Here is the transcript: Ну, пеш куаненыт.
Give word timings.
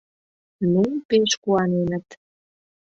Ну, 0.71 0.83
пеш 1.07 1.31
куаненыт. 1.43 2.07